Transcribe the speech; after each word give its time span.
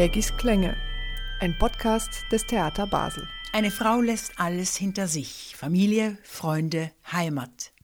Kägis 0.00 0.34
Klänge, 0.38 0.78
ein 1.40 1.58
Podcast 1.58 2.24
des 2.32 2.46
Theater 2.46 2.86
Basel. 2.86 3.28
Eine 3.52 3.70
Frau 3.70 4.00
lässt 4.00 4.32
alles 4.40 4.74
hinter 4.74 5.06
sich: 5.06 5.54
Familie, 5.54 6.16
Freunde, 6.22 6.90
Heimat. 7.12 7.74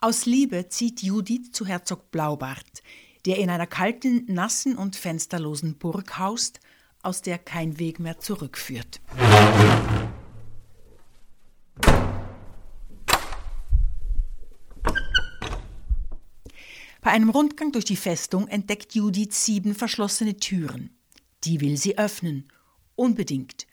Aus 0.00 0.24
Liebe 0.24 0.70
zieht 0.70 1.02
Judith 1.02 1.52
zu 1.52 1.66
Herzog 1.66 2.10
Blaubart, 2.10 2.82
der 3.26 3.36
in 3.36 3.50
einer 3.50 3.66
kalten, 3.66 4.24
nassen 4.26 4.74
und 4.78 4.96
fensterlosen 4.96 5.76
Burg 5.76 6.18
haust, 6.18 6.60
aus 7.02 7.20
der 7.20 7.36
kein 7.36 7.78
Weg 7.78 8.00
mehr 8.00 8.18
zurückführt. 8.18 9.02
Bei 17.02 17.10
einem 17.10 17.28
Rundgang 17.28 17.70
durch 17.70 17.84
die 17.84 17.96
Festung 17.96 18.48
entdeckt 18.48 18.94
Judith 18.94 19.34
sieben 19.44 19.74
verschlossene 19.74 20.38
Türen. 20.38 20.88
Die 21.44 21.60
will 21.60 21.76
sie 21.76 21.98
öffnen. 21.98 22.48
Unbedingt. 22.96 23.66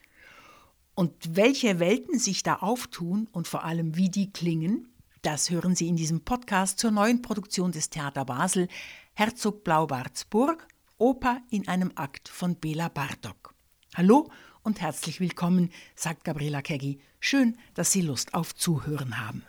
Und 0.94 1.14
welche 1.38 1.80
Welten 1.80 2.20
sich 2.20 2.44
da 2.44 2.56
auftun 2.58 3.30
und 3.32 3.48
vor 3.48 3.64
allem 3.64 3.96
wie 3.96 4.10
die 4.10 4.32
klingen, 4.32 4.90
das 5.22 5.50
hören 5.50 5.76
Sie 5.76 5.88
in 5.88 5.96
diesem 5.96 6.22
Podcast 6.22 6.80
zur 6.80 6.92
neuen 6.92 7.22
Produktion 7.22 7.72
des 7.72 7.90
Theater 7.90 8.26
Basel 8.26 8.68
Herzog 9.14 9.64
Blaubartsburg, 9.64 10.68
Oper 10.98 11.42
in 11.50 11.68
einem 11.68 11.92
Akt 11.96 12.28
von 12.28 12.56
Bela 12.56 12.90
Bartok. 12.90 13.54
Hallo 13.96 14.30
und 14.64 14.82
herzlich 14.82 15.20
willkommen, 15.20 15.70
sagt 15.96 16.24
Gabriela 16.24 16.62
Keggi. 16.62 17.00
Schön, 17.20 17.58
dass 17.76 17.92
Sie 17.92 18.02
Lust 18.02 18.34
auf 18.34 18.56
Zuhören 18.56 19.20
haben. 19.20 19.44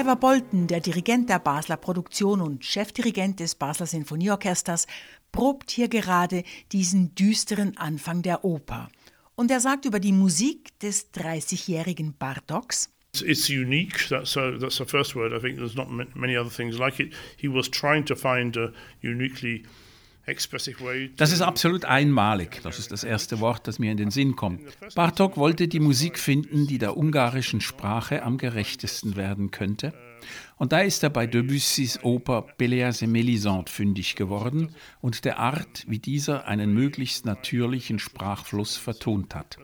Ivar 0.00 0.16
Bolten, 0.16 0.66
der 0.66 0.80
Dirigent 0.80 1.28
der 1.28 1.38
Basler 1.38 1.76
Produktion 1.76 2.40
und 2.40 2.64
Chefdirigent 2.64 3.38
des 3.38 3.54
Basler 3.54 3.84
Sinfonieorchesters, 3.84 4.86
probt 5.30 5.70
hier 5.70 5.88
gerade 5.88 6.42
diesen 6.72 7.14
düsteren 7.14 7.76
Anfang 7.76 8.22
der 8.22 8.42
Oper. 8.42 8.88
Und 9.34 9.50
er 9.50 9.60
sagt 9.60 9.84
über 9.84 10.00
die 10.00 10.12
Musik 10.12 10.70
des 10.78 11.12
30-jährigen 11.12 12.14
Bartoks, 12.18 12.88
It's 13.22 13.50
unique. 13.50 14.08
That's 14.08 14.38
a, 14.38 14.52
that's 14.58 14.78
the 14.78 14.86
first 14.86 15.14
word. 15.14 15.34
I 15.34 15.38
think 15.38 15.58
there's 15.58 15.74
not 15.74 15.90
many 15.90 16.38
other 16.38 16.48
things 16.48 16.78
like 16.78 16.98
it. 16.98 17.12
He 17.36 17.48
was 17.48 17.68
trying 17.70 18.06
to 18.06 18.16
find 18.16 18.56
a 18.56 18.72
uniquely 19.02 19.64
das 21.16 21.32
ist 21.32 21.40
absolut 21.40 21.84
einmalig. 21.84 22.60
Das 22.62 22.78
ist 22.78 22.92
das 22.92 23.04
erste 23.04 23.40
Wort, 23.40 23.66
das 23.66 23.78
mir 23.78 23.90
in 23.90 23.96
den 23.96 24.10
Sinn 24.10 24.36
kommt. 24.36 24.60
Bartok 24.94 25.36
wollte 25.36 25.66
die 25.66 25.80
Musik 25.80 26.18
finden, 26.18 26.66
die 26.66 26.78
der 26.78 26.96
ungarischen 26.96 27.60
Sprache 27.60 28.22
am 28.22 28.38
gerechtesten 28.38 29.16
werden 29.16 29.50
könnte. 29.50 29.92
Und 30.56 30.72
da 30.72 30.80
ist 30.80 31.02
er 31.02 31.10
bei 31.10 31.26
Debussys 31.26 31.98
Oper 32.02 32.46
Pelléas 32.58 33.02
et 33.02 33.08
Mélisande 33.08 33.68
fündig 33.68 34.14
geworden 34.14 34.74
und 35.00 35.24
der 35.24 35.38
Art, 35.38 35.84
wie 35.88 35.98
dieser 35.98 36.46
einen 36.46 36.74
möglichst 36.74 37.24
natürlichen 37.24 37.98
Sprachfluss 37.98 38.76
vertont 38.76 39.34
hat. 39.34 39.58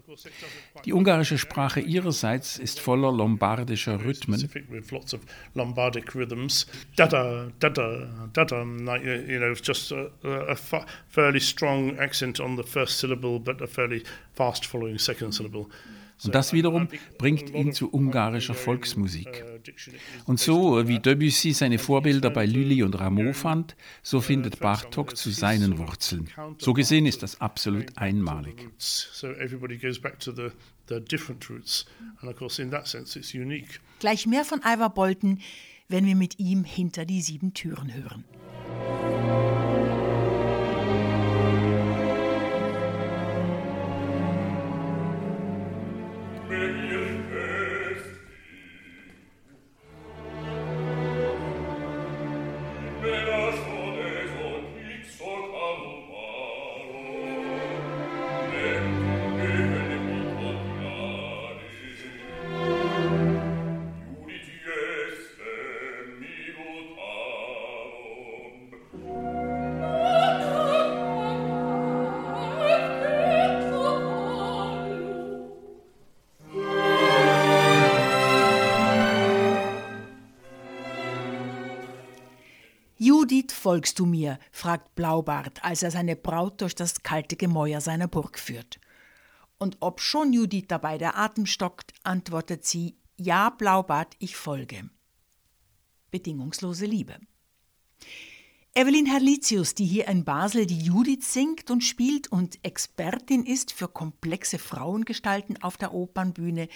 Die 0.85 0.93
ungarische 0.93 1.39
Sprache 1.39 1.81
ihrerseits 1.81 2.59
ist 2.59 2.81
voller 2.81 3.13
lombardischer 3.13 4.05
Rhythmen. 4.05 4.49
Und 16.25 16.35
das 16.35 16.53
wiederum 16.53 16.89
bringt 17.19 17.51
ihn 17.51 17.73
zu 17.73 17.93
ungarischer 17.93 18.55
Volksmusik. 18.55 19.45
Und 20.25 20.41
so 20.41 20.89
wie 20.89 20.99
Debussy 20.99 21.53
seine 21.53 21.79
Vorbilder 21.79 22.31
bei 22.31 22.47
Lully 22.47 22.83
und 22.83 22.99
Rameau 22.99 23.33
fand, 23.33 23.77
so 24.03 24.21
findet 24.21 24.61
Bartok 24.61 25.17
zu 25.17 25.31
seinen 25.31 25.79
Wurzeln. 25.79 26.29
So 26.59 26.73
gesehen 26.73 27.07
ist 27.07 27.23
das 27.23 27.41
absolut 27.41 27.97
einmalig. 27.97 28.69
Gleich 33.99 34.27
mehr 34.27 34.45
von 34.45 34.61
Ivar 34.61 34.91
Bolton, 34.91 35.41
wenn 35.89 36.07
wir 36.07 36.17
mit 36.17 36.39
ihm 36.39 36.65
hinter 36.65 37.05
die 37.05 37.21
sieben 37.21 37.55
Türen 37.55 37.95
hören. 37.95 38.25
Folgst 83.67 83.99
du 83.99 84.07
mir? 84.07 84.39
fragt 84.53 84.95
Blaubart, 84.95 85.65
als 85.65 85.83
er 85.83 85.91
seine 85.91 86.15
Braut 86.15 86.61
durch 86.61 86.77
das 86.77 87.03
kalte 87.03 87.35
Gemäuer 87.35 87.81
seiner 87.81 88.07
Burg 88.07 88.39
führt. 88.39 88.79
Und 89.59 89.79
ob 89.81 90.01
schon 90.01 90.33
Judith 90.33 90.67
dabei 90.69 90.99
der 90.99 91.19
Atem 91.19 91.47
stockt, 91.47 91.93
antwortet 92.05 92.65
sie: 92.65 92.97
Ja, 93.17 93.51
Blaubart, 93.51 94.15
ich 94.21 94.37
folge. 94.37 94.89
Bedingungslose 96.13 96.87
Liebe. 96.87 97.19
Evelyn 98.73 99.07
Herlitius, 99.07 99.75
die 99.75 99.87
hier 99.87 100.07
in 100.07 100.25
Basel 100.25 100.67
die 100.67 100.79
Judith 100.79 101.33
singt 101.33 101.69
und 101.69 101.83
spielt 101.83 102.31
und 102.31 102.65
Expertin 102.65 103.45
ist 103.45 103.73
für 103.73 103.89
komplexe 103.89 104.61
Frauengestalten 104.61 105.61
auf 105.61 105.77
der 105.77 105.93
Opernbühne, 105.93 106.69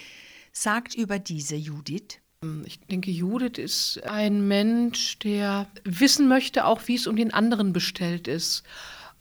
sagt 0.51 0.93
über 0.95 1.19
diese 1.19 1.55
Judith: 1.55 2.19
ich 2.65 2.79
denke, 2.79 3.11
Judith 3.11 3.59
ist 3.59 4.03
ein 4.03 4.47
Mensch, 4.47 5.19
der 5.19 5.67
wissen 5.83 6.27
möchte, 6.27 6.65
auch 6.65 6.81
wie 6.87 6.95
es 6.95 7.05
um 7.05 7.15
den 7.15 7.31
anderen 7.31 7.71
bestellt 7.71 8.27
ist. 8.27 8.63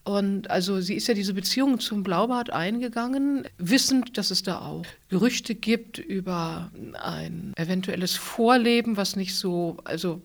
Und 0.05 0.49
also 0.49 0.81
sie 0.81 0.94
ist 0.94 1.06
ja 1.06 1.12
diese 1.12 1.34
Beziehung 1.34 1.78
zum 1.81 2.02
Blaubart 2.02 2.50
eingegangen, 2.50 3.46
wissend, 3.58 4.17
dass 4.17 4.31
es 4.31 4.43
da 4.43 4.61
auch 4.61 4.87
Gerüchte 5.11 5.55
gibt 5.55 5.99
über 5.99 6.70
ein 6.99 7.52
eventuelles 7.56 8.17
Vorleben, 8.17 8.96
was 8.96 9.17
nicht 9.17 9.34
so, 9.34 9.76
also 9.84 10.23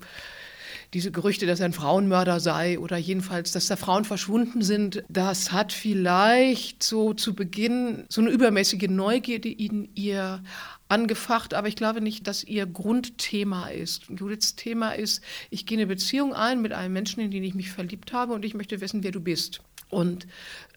diese 0.95 1.11
Gerüchte, 1.11 1.45
dass 1.45 1.59
er 1.59 1.65
ein 1.65 1.73
Frauenmörder 1.73 2.39
sei 2.39 2.79
oder 2.79 2.95
jedenfalls, 2.95 3.51
dass 3.51 3.67
da 3.67 3.75
Frauen 3.75 4.05
verschwunden 4.05 4.61
sind, 4.61 5.03
das 5.09 5.51
hat 5.51 5.73
vielleicht 5.73 6.83
so 6.83 7.13
zu 7.13 7.35
Beginn 7.35 8.05
so 8.07 8.21
eine 8.21 8.29
übermäßige 8.29 8.87
Neugierde 8.87 9.49
in 9.49 9.89
ihr 9.93 10.41
angefacht, 10.87 11.53
aber 11.53 11.67
ich 11.67 11.75
glaube 11.75 11.99
nicht, 11.99 12.27
dass 12.27 12.45
ihr 12.45 12.65
Grundthema 12.65 13.67
ist. 13.67 14.03
Judiths 14.07 14.55
Thema 14.55 14.93
ist, 14.93 15.21
ich 15.49 15.65
gehe 15.65 15.77
eine 15.77 15.85
Beziehung 15.85 16.33
ein 16.33 16.61
mit 16.61 16.71
einem 16.71 16.93
Menschen, 16.93 17.19
in 17.19 17.29
den 17.29 17.43
ich 17.43 17.55
mich 17.55 17.71
verliebt 17.71 18.13
habe 18.13 18.31
und 18.31 18.45
ich 18.45 18.53
möchte 18.53 18.79
wissen, 18.79 19.03
wer 19.03 19.11
du 19.11 19.19
bist. 19.19 19.59
Und 19.89 20.27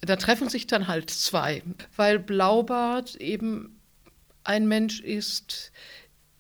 da 0.01 0.17
treffen 0.17 0.49
sich 0.49 0.67
dann 0.67 0.89
halt 0.89 1.11
zwei, 1.11 1.63
weil 1.95 2.19
Blaubart 2.19 3.15
eben 3.15 3.79
ein 4.43 4.67
Mensch 4.67 4.99
ist, 4.99 5.71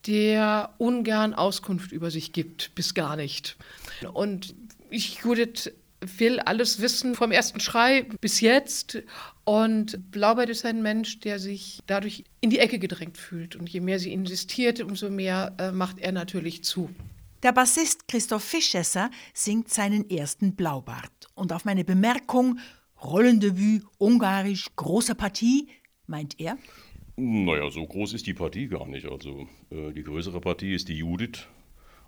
der 0.09 0.75
ungern 0.79 1.35
Auskunft 1.35 1.93
über 1.93 2.11
sich 2.11 2.33
gibt, 2.33 2.75
bis 2.75 2.95
gar 2.95 3.15
nicht. 3.15 3.57
Und 4.15 4.55
ich, 4.91 5.19
Judith, 5.23 5.71
will 6.01 6.41
alles 6.41 6.81
wissen, 6.81 7.15
vom 7.15 7.33
ersten 7.33 7.61
Schrei 7.61 8.07
bis 8.21 8.41
jetzt. 8.41 9.03
Und 9.45 10.11
Blaubart 10.11 10.49
ist 10.49 10.65
ein 10.65 10.83
Mensch, 10.83 11.21
der 11.21 11.39
sich 11.39 11.81
dadurch 11.87 12.25
in 12.41 12.51
die 12.51 12.59
Ecke 12.59 12.79
gedrängt 12.79 13.19
fühlt. 13.19 13.57
Und 13.57 13.69
je 13.69 13.81
mehr 13.81 13.99
sie 13.99 14.13
insistiert, 14.13 14.81
umso 14.81 15.11
mehr 15.11 15.55
äh, 15.59 15.73
macht 15.73 15.99
er 15.99 16.13
natürlich 16.13 16.65
zu. 16.65 16.91
Der 17.43 17.53
Bassist 17.53 18.09
Christoph 18.09 18.45
Fischesser 18.45 19.11
singt 19.35 19.71
seinen 19.71 20.09
ersten 20.11 20.55
Blaubart. 20.55 21.29
Und 21.35 21.53
auf 21.53 21.65
meine 21.65 21.85
Bemerkung, 21.85 22.59
Rollendebüt, 23.03 23.85
Ungarisch, 23.99 24.67
große 24.75 25.15
Partie, 25.15 25.69
meint 26.07 26.41
er? 26.41 26.59
Naja, 27.21 27.69
so 27.69 27.85
groß 27.85 28.13
ist 28.13 28.29
die 28.29 28.35
Partie 28.35 28.69
gar 28.69 28.87
nicht. 28.87 29.07
Also 29.11 29.49
äh, 29.71 29.93
die 29.93 30.05
größere 30.05 30.41
Partie 30.41 30.73
ist 30.73 30.89
die 30.89 30.99
Judith, 30.99 31.49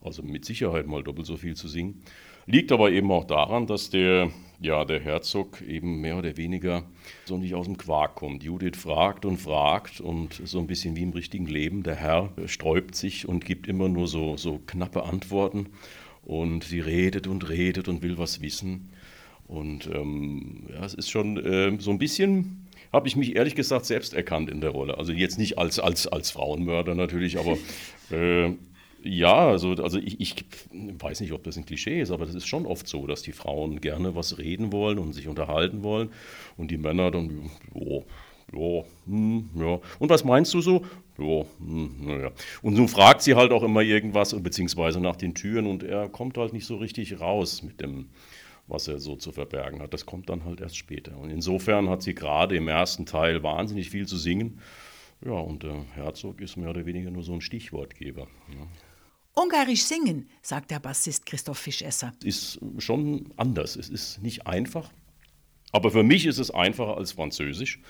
also 0.01 0.23
mit 0.23 0.45
Sicherheit 0.45 0.87
mal 0.87 1.03
doppelt 1.03 1.27
so 1.27 1.37
viel 1.37 1.57
zu 1.57 1.67
singen. 1.67 2.05
Liegt 2.47 2.71
aber 2.71 2.93
eben 2.93 3.11
auch 3.11 3.25
daran, 3.25 3.67
dass 3.67 3.91
der, 3.91 4.31
ja, 4.61 4.85
der 4.85 5.01
Herzog 5.01 5.63
eben 5.63 6.01
mehr 6.01 6.17
oder 6.17 6.37
weniger 6.37 6.85
so 7.25 7.39
nicht 7.39 7.57
aus 7.57 7.67
dem 7.67 7.77
Quark 7.77 8.15
kommt. 8.15 8.45
Judith 8.45 8.77
fragt 8.77 9.25
und 9.25 9.39
fragt 9.39 10.01
und 10.01 10.41
so 10.45 10.61
ein 10.61 10.69
bisschen 10.69 10.95
wie 10.95 11.03
im 11.03 11.11
richtigen 11.11 11.47
Leben. 11.47 11.83
Der 11.83 11.97
Herr 11.97 12.33
sträubt 12.47 12.95
sich 12.95 13.27
und 13.27 13.45
gibt 13.45 13.67
immer 13.67 13.89
nur 13.89 14.07
so, 14.07 14.37
so 14.37 14.61
knappe 14.65 15.03
Antworten. 15.03 15.71
Und 16.23 16.63
sie 16.63 16.79
redet 16.79 17.27
und 17.27 17.49
redet 17.49 17.89
und 17.89 18.03
will 18.03 18.17
was 18.17 18.43
wissen. 18.43 18.91
Und 19.49 19.91
ähm, 19.93 20.69
ja, 20.69 20.85
es 20.85 20.95
ist 20.95 21.11
schon 21.11 21.37
äh, 21.37 21.77
so 21.81 21.91
ein 21.91 21.99
bisschen 21.99 22.69
habe 22.93 23.09
ich 23.09 23.17
mich 23.17 23.37
ehrlich 23.37 23.55
gesagt 23.55 23.87
selbst 23.87 24.15
erkannt 24.15 24.51
in 24.51 24.61
der 24.61 24.71
Rolle. 24.71 24.99
Also 24.99 25.13
jetzt 25.13 25.39
nicht 25.39 25.59
als, 25.59 25.79
als, 25.79 26.07
als 26.07 26.31
Frauenmörder 26.31 26.95
natürlich, 26.95 27.39
aber 27.39 27.57
äh, 28.11 28.55
ja, 29.03 29.49
also, 29.49 29.71
also 29.71 29.99
ich, 29.99 30.21
ich, 30.21 30.45
weiß 30.73 31.21
nicht, 31.21 31.33
ob 31.33 31.43
das 31.45 31.57
ein 31.57 31.65
Klischee 31.65 32.01
ist, 32.01 32.11
aber 32.11 32.27
das 32.27 32.35
ist 32.35 32.47
schon 32.47 32.67
oft 32.67 32.87
so, 32.87 33.07
dass 33.07 33.23
die 33.23 33.33
Frauen 33.33 33.81
gerne 33.81 34.15
was 34.15 34.39
reden 34.39 34.73
wollen 34.73 34.99
und 34.99 35.15
sich 35.15 35.27
unterhalten 35.27 35.83
wollen 35.83 36.11
und 36.57 36.71
die 36.71 36.77
Männer 36.77 37.11
dann, 37.11 37.51
oh, 37.73 38.05
ja, 38.53 38.85
hm, 39.07 39.51
ja. 39.55 39.81
Und 39.99 40.11
was 40.11 40.25
meinst 40.25 40.53
du 40.53 40.61
so? 40.61 40.85
Ja, 41.19 41.45
hm, 41.59 41.95
naja. 42.01 42.31
Und 42.63 42.75
nun 42.75 42.89
fragt 42.89 43.23
sie 43.23 43.37
halt 43.37 43.53
auch 43.53 43.63
immer 43.63 43.81
irgendwas, 43.83 44.35
beziehungsweise 44.43 45.01
nach 45.01 45.17
den 45.17 45.35
Türen 45.35 45.67
und 45.67 45.83
er 45.83 46.09
kommt 46.09 46.37
halt 46.37 46.53
nicht 46.53 46.67
so 46.67 46.77
richtig 46.77 47.21
raus 47.21 47.63
mit 47.63 47.81
dem, 47.81 48.11
was 48.71 48.89
er 48.89 48.99
so 48.99 49.17
zu 49.17 49.33
verbergen 49.33 49.81
hat. 49.83 49.93
Das 49.93 50.07
kommt 50.07 50.29
dann 50.29 50.45
halt 50.45 50.61
erst 50.61 50.77
später. 50.77 51.19
Und 51.19 51.31
insofern 51.31 51.89
hat 51.89 52.03
sie 52.03 52.15
gerade 52.15 52.57
im 52.57 52.69
ersten 52.69 53.07
Teil 53.07 53.43
wahnsinnig 53.43 53.91
viel 53.91 54.07
zu 54.07 54.17
singen. 54.17 54.61
Ja, 55.25 55.33
und 55.33 55.63
der 55.63 55.85
Herzog 55.95 56.41
ist 56.41 56.57
mehr 56.57 56.71
oder 56.71 56.87
weniger 56.87 57.11
nur 57.11 57.23
so 57.23 57.35
ein 57.35 57.41
Stichwortgeber. 57.41 58.27
Ja. 58.49 58.69
Ungarisch 59.35 59.85
singen, 59.85 60.29
sagt 60.43 60.71
der 60.71 60.81
Bassist 60.81 61.27
Christoph 61.27 61.59
Fischesser. 61.59 62.13
Ist 62.25 62.59
schon 62.79 63.33
anders. 63.37 63.77
Es 63.77 63.89
ist 63.89 64.23
nicht 64.23 64.47
einfach. 64.47 64.91
Aber 65.73 65.91
für 65.91 66.03
mich 66.03 66.27
ist 66.27 66.39
es 66.39 66.51
einfacher 66.51 66.97
als 66.97 67.13
Französisch, 67.13 67.81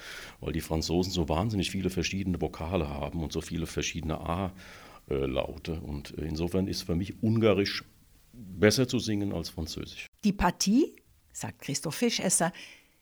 weil 0.40 0.52
die 0.52 0.60
Franzosen 0.60 1.12
so 1.12 1.28
wahnsinnig 1.28 1.70
viele 1.70 1.88
verschiedene 1.88 2.40
Vokale 2.40 2.88
haben 2.88 3.22
und 3.22 3.32
so 3.32 3.40
viele 3.40 3.66
verschiedene 3.66 4.20
A-Laute. 4.20 5.80
Und 5.80 6.10
insofern 6.10 6.66
ist 6.66 6.82
für 6.82 6.94
mich 6.94 7.22
Ungarisch 7.22 7.84
besser 8.32 8.86
zu 8.86 8.98
singen 8.98 9.32
als 9.32 9.48
Französisch. 9.48 10.09
Die 10.22 10.34
Partie, 10.34 10.96
sagt 11.32 11.62
Christoph 11.62 11.94
Fischesser, 11.94 12.52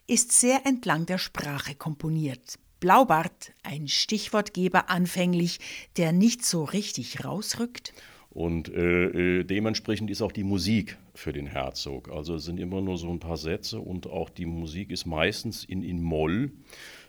ist 0.06 0.30
sehr 0.30 0.64
entlang 0.64 1.04
der 1.04 1.18
Sprache 1.18 1.74
komponiert. 1.74 2.60
Blaubart, 2.78 3.52
ein 3.64 3.88
Stichwortgeber 3.88 4.88
anfänglich, 4.88 5.58
der 5.96 6.12
nicht 6.12 6.44
so 6.44 6.62
richtig 6.62 7.24
rausrückt. 7.24 7.92
Und 8.30 8.68
äh, 8.68 9.40
äh, 9.40 9.44
dementsprechend 9.44 10.10
ist 10.10 10.22
auch 10.22 10.30
die 10.30 10.44
Musik 10.44 10.96
für 11.12 11.32
den 11.32 11.48
Herzog. 11.48 12.08
Also 12.08 12.36
es 12.36 12.44
sind 12.44 12.60
immer 12.60 12.80
nur 12.80 12.98
so 12.98 13.10
ein 13.10 13.18
paar 13.18 13.36
Sätze 13.36 13.80
und 13.80 14.06
auch 14.06 14.30
die 14.30 14.46
Musik 14.46 14.92
ist 14.92 15.04
meistens 15.04 15.64
in, 15.64 15.82
in 15.82 16.00
Moll 16.00 16.52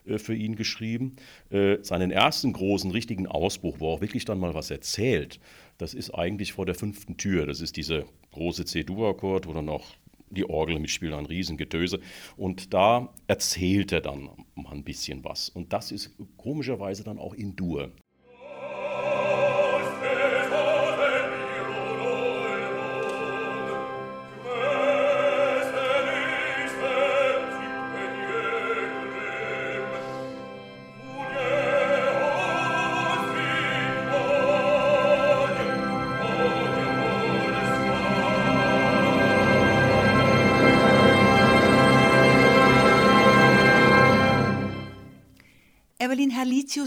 äh, 0.06 0.18
für 0.18 0.34
ihn 0.34 0.56
geschrieben. 0.56 1.18
Äh, 1.52 1.78
seinen 1.84 2.10
ersten 2.10 2.52
großen 2.52 2.90
richtigen 2.90 3.28
Ausbruch, 3.28 3.80
wo 3.80 3.90
er 3.92 3.98
auch 3.98 4.02
wirklich 4.02 4.26
dann 4.26 4.40
mal 4.40 4.56
was 4.56 4.72
erzählt, 4.72 5.40
das 5.78 5.94
ist 5.94 6.10
eigentlich 6.16 6.54
vor 6.54 6.66
der 6.66 6.74
fünften 6.74 7.18
Tür. 7.18 7.46
Das 7.46 7.62
ist 7.62 7.78
dieser 7.78 8.06
große 8.32 8.66
C-Dur-Akkord, 8.66 9.48
wo 9.48 9.54
dann 9.54 9.70
auch 9.70 9.86
die 10.30 10.50
Orgel 10.50 10.80
mitspielt, 10.80 11.14
ein 11.14 11.26
Riesengetöse. 11.26 12.00
Und 12.38 12.74
da 12.74 13.14
erzählt 13.28 13.92
er 13.92 14.02
dann 14.02 14.30
mal 14.56 14.72
ein 14.72 14.84
bisschen 14.84 15.24
was. 15.24 15.50
Und 15.50 15.74
das 15.74 15.92
ist 15.92 16.16
komischerweise 16.38 17.04
dann 17.04 17.20
auch 17.20 17.34
in 17.34 17.56
Dur. 17.56 17.92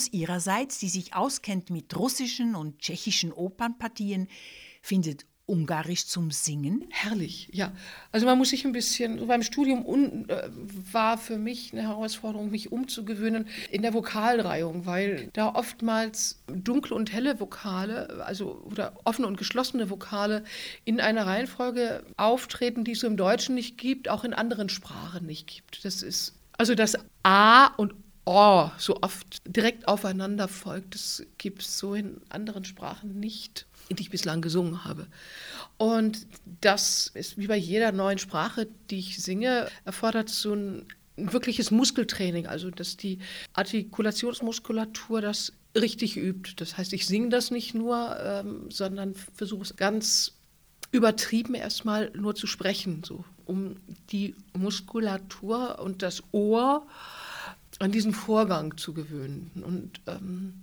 Herlitius 0.02 0.12
ihrerseits, 0.12 0.78
die 0.78 0.88
sich 0.88 1.14
auskennt 1.14 1.70
mit 1.70 1.96
russischen 1.96 2.54
und 2.54 2.78
tschechischen 2.78 3.32
Opernpartien, 3.32 4.28
findet 4.81 5.26
Ungarisch 5.44 6.06
zum 6.06 6.31
Singen? 6.31 6.87
Herrlich, 6.90 7.49
ja. 7.52 7.72
Also 8.12 8.26
man 8.26 8.38
muss 8.38 8.50
sich 8.50 8.64
ein 8.64 8.72
bisschen, 8.72 9.26
beim 9.26 9.43
Studium 9.43 9.84
un, 9.84 10.28
äh, 10.28 10.49
war 10.93 11.19
für 11.19 11.37
mich 11.37 11.72
eine 11.72 11.82
Herausforderung, 11.82 12.50
mich 12.50 12.70
umzugewöhnen 12.70 13.49
in 13.70 13.82
der 13.82 13.93
Vokalreihung, 13.93 14.87
weil 14.87 15.28
da 15.32 15.52
oftmals 15.54 16.43
dunkle 16.46 16.94
und 16.94 17.12
helle 17.12 17.40
Vokale, 17.40 18.25
also 18.25 18.62
oder 18.64 18.94
offene 19.04 19.26
und 19.26 19.37
geschlossene 19.37 19.90
Vokale 19.90 20.44
in 20.85 21.00
einer 21.00 21.26
Reihenfolge 21.26 22.04
auftreten, 22.16 22.85
die 22.85 22.92
es 22.92 23.02
im 23.02 23.16
Deutschen 23.16 23.56
nicht 23.56 23.76
gibt, 23.76 24.09
auch 24.09 24.23
in 24.23 24.32
anderen 24.35 24.68
Sprachen 24.68 25.26
nicht 25.26 25.49
gibt. 25.49 25.85
Das 25.85 26.02
ist 26.02 26.35
also 26.56 26.76
das 26.76 26.97
A 27.25 27.66
und 27.76 27.94
Oh 28.25 28.71
so 28.79 28.99
oft 29.02 29.43
direkt 29.47 29.88
aufeinander 29.88 30.47
folgt. 30.47 30.95
Das 30.95 31.25
gibt 31.38 31.62
es 31.62 31.79
so 31.79 31.95
in 31.95 32.21
anderen 32.29 32.64
Sprachen 32.64 33.19
nicht, 33.19 33.67
die 33.91 34.02
ich 34.02 34.11
bislang 34.11 34.43
gesungen 34.43 34.85
habe. 34.85 35.09
Und 35.76 36.26
das 36.61 37.11
ist 37.14 37.37
wie 37.38 37.49
bei 37.49 37.57
jeder 37.57 37.91
neuen 37.91 38.19
Sprache, 38.19 38.69
die 38.91 39.00
ich 39.00 39.21
singe, 39.21 39.69
erfordert 39.85 40.29
so 40.29 40.55
ein, 40.55 40.87
ein 41.17 41.33
wirkliches 41.33 41.73
Muskeltraining, 41.73 42.47
also 42.47 42.71
dass 42.71 42.97
die 42.97 43.19
Artikulationsmuskulatur 43.55 45.21
das 45.21 45.52
richtig 45.75 46.17
übt. 46.17 46.52
Das 46.57 46.79
heißt, 46.79 46.93
ich 46.93 47.07
singe 47.07 47.31
das 47.31 47.50
nicht 47.50 47.75
nur, 47.75 48.17
ähm, 48.21 48.71
sondern 48.71 49.14
versuche 49.14 49.62
es 49.62 49.76
ganz 49.76 50.35
übertrieben 50.93 51.55
erstmal 51.55 52.12
nur 52.14 52.37
zu 52.37 52.47
sprechen, 52.47 53.02
so 53.05 53.25
um 53.47 53.76
die 54.11 54.37
Muskulatur 54.57 55.81
und 55.81 56.02
das 56.02 56.23
Ohr 56.31 56.87
äh, 56.87 57.22
an 57.83 57.93
diesen 57.93 58.12
Vorgang 58.12 58.77
zu 58.77 58.95
gewöhnen. 58.95 59.51
Und 59.67 60.01
ähm, 60.07 60.55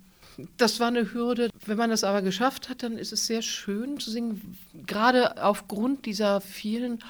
das 0.56 0.80
war 0.80 0.88
eine 0.88 1.12
Hürde. 1.12 1.50
Wenn 1.66 1.76
man 1.76 1.90
das 1.90 2.04
aber 2.04 2.22
geschafft 2.22 2.68
hat, 2.68 2.82
dann 2.82 2.96
ist 2.96 3.12
es 3.12 3.26
sehr 3.26 3.42
schön 3.42 4.00
zu 4.00 4.10
singen, 4.10 4.56
gerade 4.86 5.42
aufgrund 5.42 6.06
dieser 6.06 6.40
vielen 6.40 7.00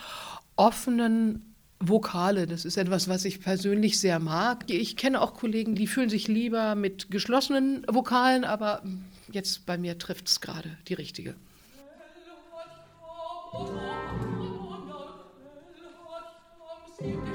offenen 0.57 1.55
Vokale. 1.79 2.47
Das 2.47 2.65
ist 2.65 2.77
etwas, 2.77 3.09
was 3.09 3.25
ich 3.25 3.41
persönlich 3.41 3.99
sehr 4.01 4.19
mag. 4.19 4.65
Ich 4.69 4.97
kenne 4.97 5.21
auch 5.21 5.35
Kollegen, 5.35 5.75
die 5.75 5.87
fühlen 5.87 6.11
sich 6.11 6.29
lieber 6.29 6.75
mit 6.75 7.11
geschlossenen 7.11 7.87
Vokalen, 7.89 8.45
aber 8.45 8.83
jetzt 9.31 9.65
bei 9.65 9.79
mir 9.79 9.97
trifft 9.97 10.29
es 10.29 10.41
gerade 10.41 10.77
die 10.89 10.95
richtige. 10.95 11.35
Musik 17.01 17.30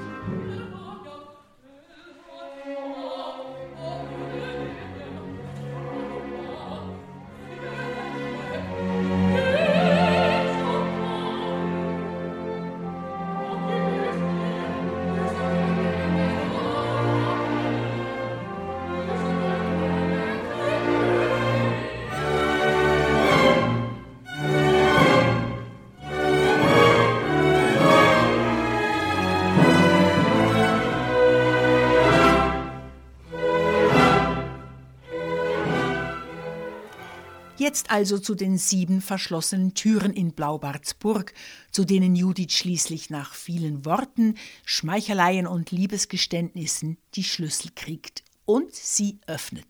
Jetzt 37.66 37.90
also 37.90 38.20
zu 38.20 38.36
den 38.36 38.58
sieben 38.58 39.00
verschlossenen 39.00 39.74
Türen 39.74 40.12
in 40.12 40.30
Blaubartsburg, 40.30 41.34
zu 41.72 41.84
denen 41.84 42.14
Judith 42.14 42.52
schließlich 42.52 43.10
nach 43.10 43.34
vielen 43.34 43.84
Worten, 43.84 44.36
Schmeicheleien 44.64 45.48
und 45.48 45.72
Liebesgeständnissen 45.72 46.96
die 47.16 47.24
Schlüssel 47.24 47.72
kriegt 47.74 48.22
und 48.44 48.72
sie 48.72 49.18
öffnet. 49.26 49.66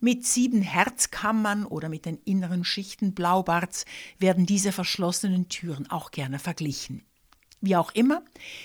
Mit 0.00 0.26
sieben 0.26 0.62
Herzkammern 0.62 1.64
oder 1.64 1.88
mit 1.88 2.06
den 2.06 2.18
inneren 2.24 2.64
Schichten 2.64 3.14
Blaubarts 3.14 3.84
werden 4.18 4.44
diese 4.44 4.72
verschlossenen 4.72 5.48
Türen 5.48 5.88
auch 5.92 6.10
gerne 6.10 6.40
verglichen. 6.40 7.04
Wie 7.60 7.76
auch 7.76 7.92
immer, 7.92 8.24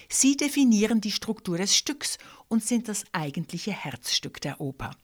sie 0.09 0.35
definieren 0.35 0.99
die 0.99 1.11
Struktur 1.11 1.59
des 1.59 1.75
Stücks 1.75 2.17
und 2.47 2.63
sind 2.63 2.87
das 2.87 3.03
eigentliche 3.11 3.71
Herzstück 3.71 4.41
der 4.41 4.59
Oper. 4.59 4.95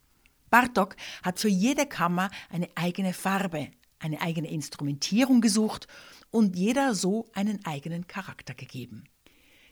Bartok 0.54 0.96
hat 1.24 1.40
für 1.40 1.48
jede 1.48 1.88
Kammer 1.88 2.30
eine 2.52 2.70
eigene 2.76 3.14
Farbe, 3.14 3.70
eine 3.98 4.22
eigene 4.22 4.52
Instrumentierung 4.52 5.42
gesucht 5.42 5.88
und 6.30 6.56
jeder 6.56 6.94
so 6.94 7.26
einen 7.34 7.66
eigenen 7.66 8.06
Charakter 8.06 8.54
gegeben. 8.54 9.06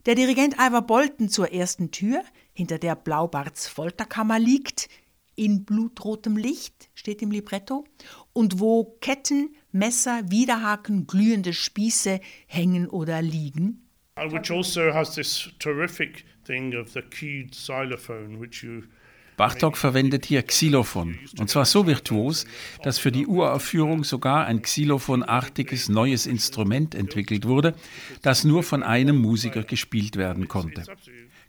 Der 0.07 0.15
Dirigent 0.15 0.55
Ivar 0.55 0.81
Bolton 0.81 1.29
zur 1.29 1.51
ersten 1.53 1.91
Tür, 1.91 2.23
hinter 2.53 2.79
der 2.79 2.95
Blaubarts 2.95 3.67
Folterkammer 3.67 4.39
liegt, 4.39 4.89
in 5.35 5.65
blutrotem 5.65 6.35
Licht, 6.35 6.89
steht 6.95 7.21
im 7.21 7.29
Libretto, 7.29 7.85
und 8.33 8.59
wo 8.59 8.97
Ketten, 9.01 9.55
Messer, 9.71 10.31
Widerhaken, 10.31 11.05
glühende 11.05 11.53
Spieße 11.53 12.19
hängen 12.47 12.87
oder 12.89 13.21
liegen. 13.21 13.87
Which 14.15 14.49
also 14.49 14.91
has 14.91 15.13
this 15.13 15.51
terrific 15.59 16.25
thing 16.43 16.75
of 16.75 16.91
the 16.91 17.03
keyed 17.03 17.51
xylophone, 17.51 18.41
which 18.41 18.63
you 18.63 18.81
Bartok 19.41 19.75
verwendet 19.75 20.27
hier 20.27 20.43
Xylophon. 20.43 21.17
Und 21.39 21.49
zwar 21.49 21.65
so 21.65 21.87
virtuos, 21.87 22.45
dass 22.83 22.99
für 22.99 23.11
die 23.11 23.25
Uraufführung 23.25 24.03
sogar 24.03 24.45
ein 24.45 24.61
Xylophonartiges 24.61 25.89
neues 25.89 26.27
Instrument 26.27 26.93
entwickelt 26.93 27.47
wurde, 27.47 27.73
das 28.21 28.43
nur 28.43 28.61
von 28.61 28.83
einem 28.83 29.17
Musiker 29.17 29.63
gespielt 29.63 30.15
werden 30.15 30.47
konnte. 30.47 30.83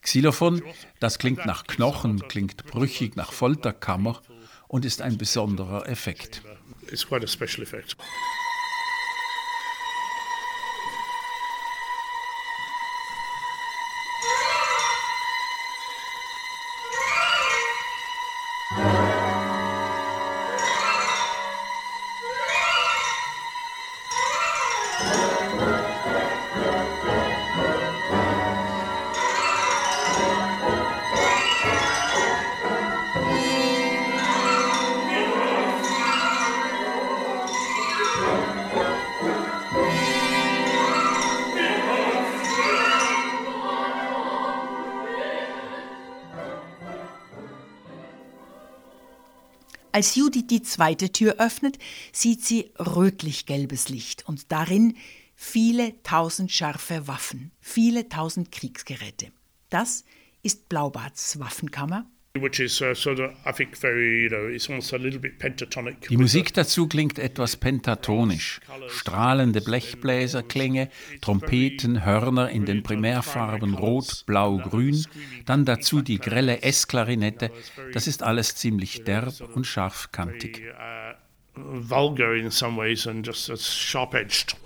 Xylophon, 0.01 0.63
das 1.01 1.19
klingt 1.19 1.45
nach 1.45 1.67
Knochen, 1.67 2.27
klingt 2.29 2.65
brüchig 2.65 3.15
nach 3.17 3.31
Folterkammer 3.31 4.23
und 4.69 4.87
ist 4.87 5.03
ein 5.03 5.19
besonderer 5.19 5.87
Effekt. 5.87 6.41
It's 6.91 7.07
quite 7.07 7.27
a 7.27 7.29
special 7.29 7.63
effect. 7.63 7.99
Als 49.93 50.15
Judith 50.15 50.47
die 50.49 50.63
zweite 50.63 51.13
Tür 51.13 51.37
öffnet, 51.39 51.79
sieht 52.13 52.43
sie 52.43 52.73
rötlich-gelbes 52.79 53.91
Licht 53.91 54.27
und 54.27 54.51
darin 54.51 54.97
viele 55.35 56.03
tausend 56.03 56.51
scharfe 56.51 57.07
Waffen, 57.07 57.53
viele 57.61 58.09
tausend 58.09 58.51
Kriegsgeräte. 58.53 59.33
Das 59.69 60.05
ist 60.43 60.71
Blaubarts 60.71 61.39
Waffenkammer. 61.39 62.07
Uh, 62.35 62.49
Die 66.09 66.17
Musik 66.17 66.55
dazu 66.55 66.89
klingt 66.89 67.19
etwas 67.19 67.57
pentatonisch. 67.59 68.61
Strahlende 68.89 69.61
Blechbläserklänge, 69.61 70.89
Trompeten, 71.21 72.07
Hörner 72.07 72.49
in 72.49 72.65
den 72.65 72.83
Primärfarben 72.83 73.75
Rot, 73.75 74.25
Blau, 74.27 74.57
Grün, 74.57 75.05
dann 75.45 75.67
dazu 75.67 76.01
die 76.01 76.19
grelle 76.19 76.63
S-Klarinette. 76.63 77.51
Das 77.93 78.07
ist 78.07 78.23
alles 78.23 78.57
ziemlich 78.57 79.05
derb 79.05 79.35
und 79.55 79.67
scharfkantig. 79.67 80.63
Uh, 80.63 81.13
vulgar 81.55 82.35
in 82.35 82.51
some 82.51 82.79
ways 82.79 83.07
and 83.07 83.27
just 83.27 83.51
sharp-edged. 83.61 84.57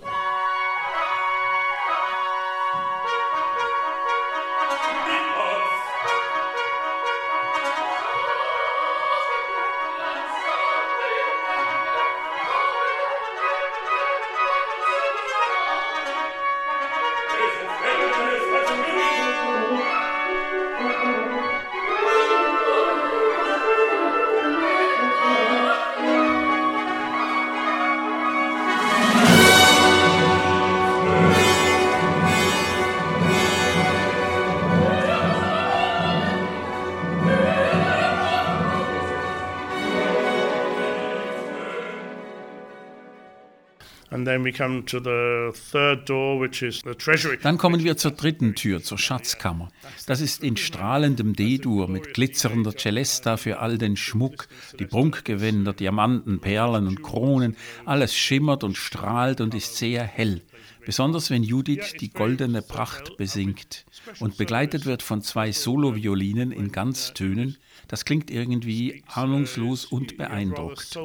Dann 47.43 47.57
kommen 47.57 47.83
wir 47.83 47.97
zur 47.97 48.11
dritten 48.11 48.55
Tür, 48.55 48.81
zur 48.81 48.97
Schatzkammer. 48.97 49.69
Das 50.05 50.21
ist 50.21 50.43
in 50.43 50.57
strahlendem 50.57 51.33
D-Dur 51.33 51.87
mit 51.87 52.13
glitzernder 52.13 52.75
Celesta 52.75 53.37
für 53.37 53.59
all 53.59 53.77
den 53.77 53.95
Schmuck, 53.95 54.47
die 54.79 54.85
Prunkgewänder, 54.85 55.73
Diamanten, 55.73 56.39
Perlen 56.39 56.87
und 56.87 57.03
Kronen. 57.03 57.55
Alles 57.85 58.15
schimmert 58.15 58.63
und 58.63 58.77
strahlt 58.77 59.41
und 59.41 59.53
ist 59.53 59.77
sehr 59.77 60.03
hell. 60.03 60.41
Besonders 60.85 61.29
wenn 61.29 61.43
Judith 61.43 61.95
die 61.99 62.09
goldene 62.11 62.61
Pracht 62.61 63.17
besingt 63.17 63.85
und 64.19 64.37
begleitet 64.37 64.85
wird 64.85 65.03
von 65.03 65.21
zwei 65.21 65.51
Soloviolinen 65.51 66.53
in 66.53 66.71
Ganztönen. 66.71 67.57
Das 67.89 68.05
klingt 68.05 68.31
irgendwie 68.31 69.03
ahnungslos 69.07 69.83
und 69.85 70.17
beeindruckt. 70.17 70.97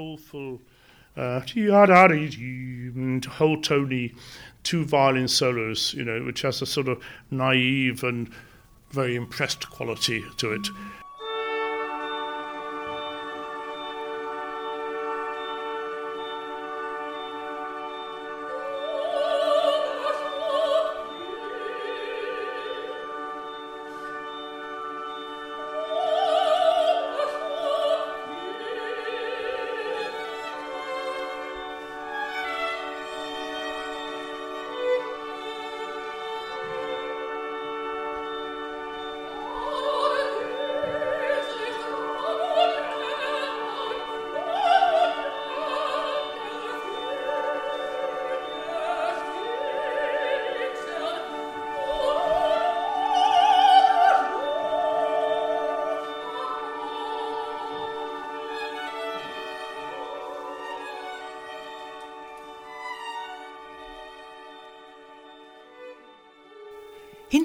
Uh, 1.17 1.41
whole 3.27 3.61
Tony, 3.61 4.15
two 4.63 4.85
violin 4.85 5.29
solos, 5.29 5.95
you 5.95 6.05
know, 6.05 6.23
which 6.25 6.43
has 6.43 6.63
a 6.63 6.67
sort 6.67 6.89
of 6.89 7.03
naive 7.31 8.03
and 8.03 8.31
very 8.91 9.15
impressed 9.17 9.69
quality 9.71 10.25
to 10.39 10.53
it. 10.53 10.69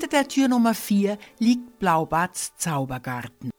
Hinter 0.07 0.23
der 0.23 0.27
Tür 0.29 0.47
Nummer 0.47 0.73
4 0.73 1.17
liegt 1.37 1.79
Blaubarts 1.79 2.55
Zaubergarten. 2.55 3.51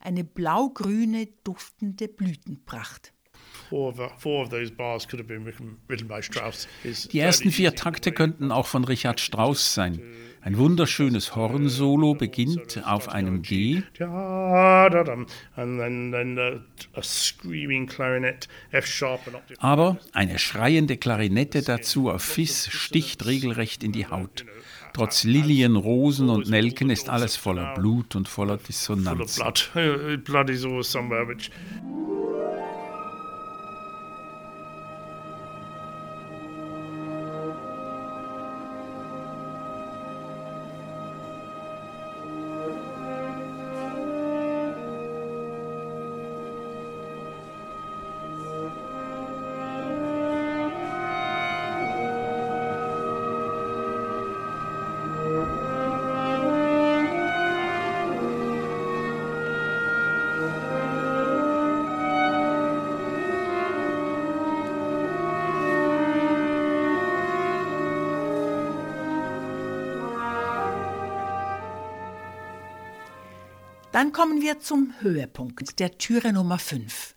Eine 0.00 0.24
blaugrüne, 0.24 1.28
duftende 1.44 2.08
Blütenpracht. 2.08 3.12
Die 7.12 7.18
ersten 7.18 7.50
vier 7.50 7.74
Takte 7.74 8.12
könnten 8.12 8.50
auch 8.50 8.66
von 8.66 8.84
Richard 8.84 9.20
Strauss 9.20 9.74
sein. 9.74 10.00
Ein 10.40 10.56
wunderschönes 10.56 11.36
Hornsolo 11.36 12.14
beginnt 12.14 12.82
auf 12.86 13.10
einem 13.10 13.42
G. 13.42 13.82
Aber 19.58 19.98
eine 20.12 20.38
schreiende 20.38 20.96
Klarinette 20.96 21.60
dazu 21.62 22.08
auf 22.08 22.22
Fis 22.22 22.68
sticht 22.70 23.26
regelrecht 23.26 23.84
in 23.84 23.92
die 23.92 24.06
Haut. 24.06 24.46
Trotz 24.92 25.24
Lilien, 25.24 25.76
Rosen 25.76 26.28
und 26.28 26.48
Nelken 26.48 26.90
ist 26.90 27.08
alles 27.08 27.36
voller 27.36 27.74
Blut 27.74 28.16
und 28.16 28.28
voller 28.28 28.56
Dissonanz. 28.56 29.38
Dann 73.98 74.12
kommen 74.12 74.40
wir 74.40 74.60
zum 74.60 74.94
Höhepunkt 75.00 75.80
der 75.80 75.98
Türe 75.98 76.32
Nummer 76.32 76.60
5. 76.60 77.16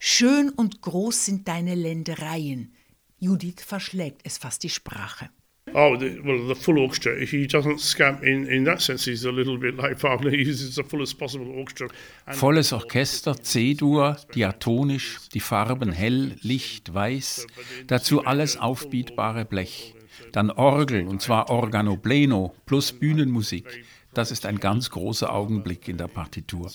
Schön 0.00 0.50
und 0.50 0.82
groß 0.82 1.26
sind 1.26 1.46
deine 1.46 1.76
Ländereien. 1.76 2.74
Judith 3.20 3.62
verschlägt 3.64 4.22
es 4.24 4.36
fast 4.36 4.64
die 4.64 4.68
Sprache. 4.68 5.30
Oh, 5.74 5.94
the, 5.96 6.18
well, 6.24 6.48
the 6.48 6.60
full 6.60 6.80
orchestra. 6.80 7.12
He 7.12 7.46
doesn't 7.46 7.78
scamp 7.78 8.24
in, 8.24 8.46
in 8.46 8.64
that 8.64 8.80
sense. 8.80 9.08
He's 9.08 9.24
a 9.26 9.30
little 9.30 9.58
bit 9.58 9.76
like 9.76 10.02
Wagner. 10.02 10.30
He 10.36 10.42
uses 10.42 10.74
the 10.74 10.82
fullest 10.82 11.20
possible 11.20 11.56
orchestra. 11.56 11.86
Volles 12.26 12.72
Orchester, 12.72 13.40
C-Dur, 13.40 14.16
diatonisch, 14.34 15.18
die 15.32 15.38
Farben 15.38 15.92
hell, 15.92 16.34
Licht, 16.42 16.92
weiß, 16.92 17.46
dazu 17.86 18.24
alles 18.24 18.56
aufbietbare 18.56 19.44
Blech. 19.44 19.94
Dann 20.32 20.50
Orgel, 20.50 21.06
und 21.06 21.22
zwar 21.22 21.48
Organo 21.48 21.96
Pleno 21.96 22.56
plus 22.66 22.92
Bühnenmusik. 22.92 23.84
Das 24.14 24.30
ist 24.30 24.46
ein 24.46 24.58
ganz 24.58 24.90
großer 24.90 25.32
Augenblick 25.32 25.86
in 25.88 25.96
der 25.96 26.08
Partitur. 26.08 26.70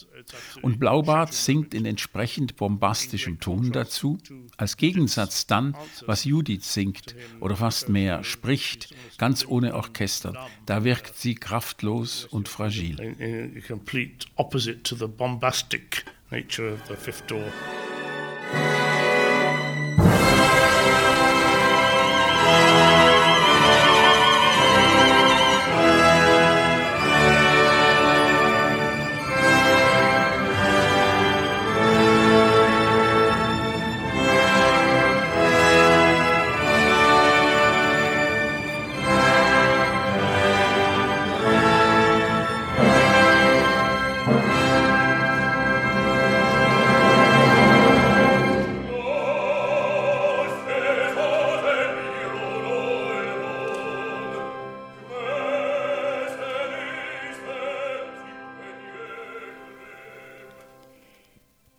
Und 0.61 0.79
Blaubart 0.79 1.33
singt 1.33 1.73
in 1.73 1.85
entsprechend 1.85 2.55
bombastischem 2.55 3.39
Ton 3.39 3.71
dazu, 3.71 4.17
als 4.57 4.77
Gegensatz 4.77 5.47
dann, 5.47 5.75
was 6.05 6.23
Judith 6.23 6.63
singt 6.63 7.15
oder 7.39 7.55
fast 7.55 7.89
mehr 7.89 8.23
spricht, 8.23 8.95
ganz 9.17 9.45
ohne 9.45 9.75
Orchester. 9.75 10.47
Da 10.65 10.83
wirkt 10.83 11.17
sie 11.17 11.35
kraftlos 11.35 12.25
und 12.25 12.47
fragil. 12.47 12.99
in, 12.99 13.55
in 13.55 13.63
complete 13.63 14.27
opposite 14.35 14.83
to 14.83 14.95
the 14.95 15.07
bombastic 15.07 16.05
nature 16.31 16.73
of 16.73 16.79
the 16.87 16.95
fifth 16.95 17.29
door. 17.29 17.51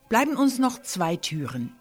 Bleiben 0.08 0.36
uns 0.36 0.58
noch 0.58 0.82
zwei 0.82 1.16
Türen. 1.16 1.72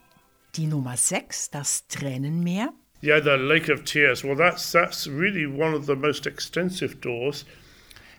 Die 0.56 0.68
Nummer 0.68 0.98
6, 0.98 1.50
das 1.50 1.88
Tränenmeer. 1.88 2.74
Yeah, 3.04 3.22
the 3.22 3.32
Lake 3.32 3.72
of 3.72 3.84
Tears. 3.84 4.24
Well, 4.24 4.38
that's 4.38 4.72
that's 4.72 5.08
really 5.08 5.46
one 5.46 5.76
of 5.76 5.86
the 5.86 5.96
most 5.96 6.26
extensive 6.26 6.96
doors. 6.98 7.46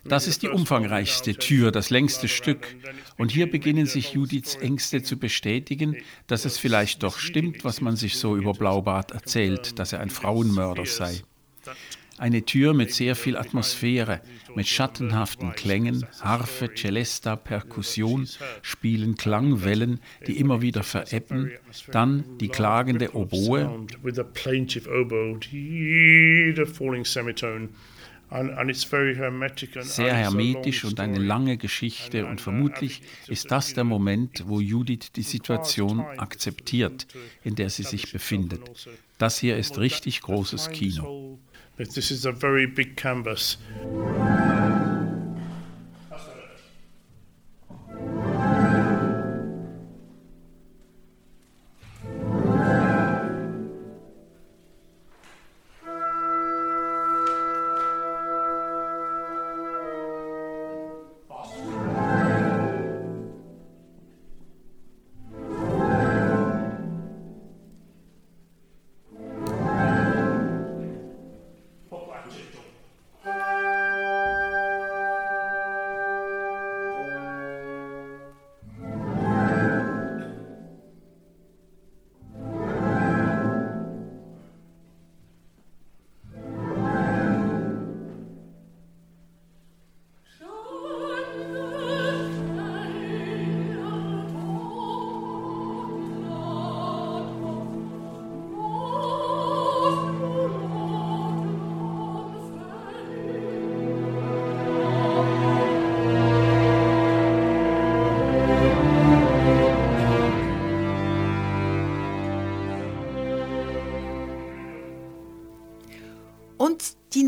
Das 0.05 0.27
ist 0.27 0.43
die 0.43 0.49
umfangreichste 0.49 1.35
Tür, 1.35 1.73
das 1.73 1.89
längste 1.89 2.29
Stück. 2.29 2.77
Und 3.17 3.33
hier 3.33 3.51
beginnen 3.51 3.87
sich 3.87 4.13
Judiths 4.13 4.57
Ängste 4.57 5.03
zu 5.03 5.19
bestätigen, 5.19 5.97
dass 6.27 6.45
es 6.45 6.59
vielleicht 6.59 7.03
doch 7.03 7.19
stimmt, 7.19 7.65
was 7.65 7.81
man 7.81 7.97
sich 7.97 8.19
so 8.19 8.37
über 8.37 8.53
Blaubart 8.53 9.13
erzählt, 9.13 9.79
dass 9.79 9.95
er 9.95 10.01
ein 10.01 10.11
Frauenmörder 10.11 10.85
sei. 10.85 11.23
Eine 12.17 12.45
Tür 12.45 12.75
mit 12.75 12.93
sehr 12.93 13.17
viel 13.17 13.37
Atmosphäre, 13.37 14.21
mit 14.55 14.69
schattenhaften 14.69 15.53
Klängen, 15.53 16.07
Harfe, 16.21 16.71
Celesta, 16.75 17.35
Perkussion, 17.35 18.29
spielen 18.63 19.17
Klangwellen, 19.17 20.01
die 20.27 20.39
immer 20.39 20.63
wieder 20.63 20.85
verebben, 20.85 21.51
dann 21.91 22.25
die 22.39 22.49
klagende 22.49 23.17
Oboe, 23.17 23.87
sehr 29.81 30.15
hermetisch 30.15 30.85
und 30.85 30.99
eine 30.99 31.19
lange 31.19 31.57
Geschichte. 31.57 32.27
Und 32.27 32.41
vermutlich 32.41 33.03
ist 33.29 33.51
das 33.51 33.75
der 33.75 33.85
Moment, 33.85 34.45
wo 34.47 34.61
Judith 34.61 35.13
die 35.15 35.23
Situation 35.23 36.01
akzeptiert, 36.01 37.07
in 37.43 37.55
der 37.55 37.71
sie 37.71 37.85
sich 37.85 38.13
befindet. 38.13 38.89
Das 39.19 39.39
hier 39.39 39.57
ist 39.57 39.79
richtig 39.79 40.21
großes 40.23 40.71
Kino. 40.71 41.39
But 41.77 41.91
This 41.91 42.11
is 42.11 42.25
a 42.25 42.33
very 42.33 42.67
big 42.67 42.97
canvas. 42.97 43.57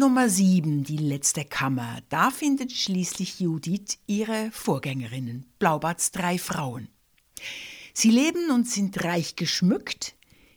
Nummer 0.06 0.28
7, 0.28 0.84
die 0.84 0.98
letzte 0.98 1.44
Kammer. 1.44 1.98
Da 2.10 2.30
findet 2.30 2.70
schließlich 2.70 3.40
Judith 3.40 3.98
ihre 4.06 4.52
Vorgängerinnen, 4.52 5.46
Blaubarts 5.58 6.12
drei 6.12 6.38
Frauen. 6.38 6.86
Sie 7.92 8.12
leben 8.12 8.52
und 8.52 8.68
sind 8.68 9.02
reich 9.02 9.34
geschmückt. 9.34 10.14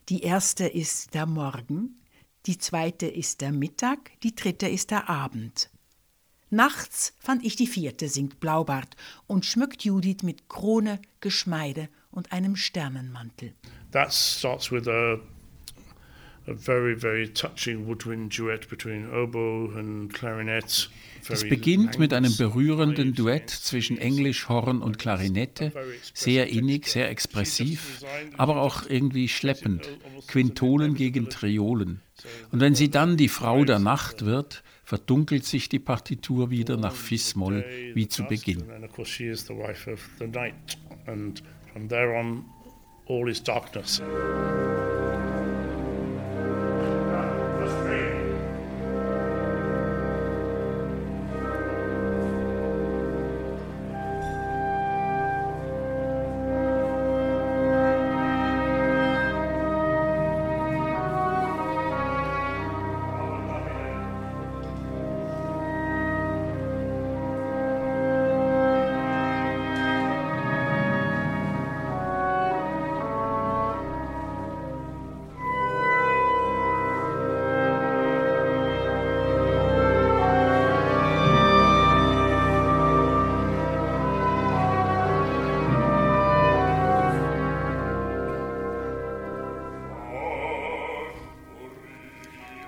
Die 0.07 0.21
erste 0.21 0.67
ist 0.67 1.15
der 1.15 1.25
Morgen, 1.25 1.99
die 2.45 2.59
zweite 2.59 3.07
ist 3.07 3.41
der 3.41 3.51
Mittag, 3.51 4.11
die 4.21 4.35
dritte 4.35 4.69
ist 4.69 4.91
der 4.91 5.09
Abend. 5.09 5.71
Nachts 6.51 7.13
fand 7.17 7.43
ich 7.43 7.55
die 7.55 7.65
vierte, 7.65 8.07
singt 8.07 8.39
Blaubart 8.39 8.95
und 9.25 9.47
schmückt 9.47 9.83
Judith 9.83 10.21
mit 10.21 10.47
Krone, 10.47 11.01
Geschmeide 11.21 11.89
und 12.11 12.31
einem 12.31 12.55
Sternenmantel. 12.55 13.55
That 13.93 14.13
starts 14.13 14.71
with 14.71 14.87
a 14.87 15.17
Es 21.29 21.47
beginnt 21.47 21.99
mit 21.99 22.13
einem 22.13 22.35
berührenden 22.37 23.13
Duett 23.13 23.49
zwischen 23.49 23.97
Englisch, 23.97 24.49
Horn 24.49 24.81
und 24.81 24.97
Klarinette, 24.97 25.71
sehr 26.13 26.47
innig, 26.47 26.87
sehr 26.87 27.09
expressiv, 27.09 28.01
aber 28.37 28.61
auch 28.61 28.89
irgendwie 28.89 29.27
schleppend, 29.27 29.89
Quintonen 30.27 30.95
gegen 30.95 31.29
Triolen. 31.29 32.01
Und 32.51 32.59
wenn 32.61 32.75
sie 32.75 32.89
dann 32.89 33.17
die 33.17 33.29
Frau 33.29 33.63
der 33.65 33.79
Nacht 33.79 34.25
wird, 34.25 34.63
verdunkelt 34.83 35.45
sich 35.45 35.69
die 35.69 35.79
Partitur 35.79 36.49
wieder 36.49 36.77
nach 36.77 36.95
Fis-Moll 36.95 37.63
wie 37.93 38.07
zu 38.07 38.23
Beginn. 38.23 38.63
And 41.05 41.41
from 41.73 41.87
there 41.87 42.13
on, 42.13 42.45
all 43.07 43.29
is 43.29 43.41
darkness. 43.41 44.01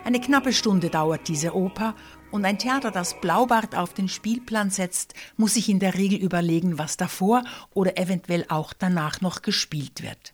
Eine 0.04 0.20
knappe 0.20 0.52
Stunde 0.52 0.90
dauert 0.90 1.28
diese 1.28 1.56
Oper 1.56 1.96
und 2.32 2.44
ein 2.44 2.58
Theater, 2.58 2.90
das 2.90 3.22
Blaubart 3.22 3.76
auf 3.76 3.94
den 3.94 4.08
Spielplan 4.08 4.72
setzt, 4.72 5.14
muss 5.38 5.54
sich 5.54 5.70
in 5.70 5.80
der 5.80 5.96
Regel 5.96 6.18
überlegen, 6.18 6.80
was 6.80 6.98
davor 6.98 7.44
oder 7.74 8.00
eventuell 8.00 8.46
auch 8.50 8.74
danach 8.74 9.22
noch 9.22 9.44
gespielt 9.44 10.02
wird. 10.02 10.34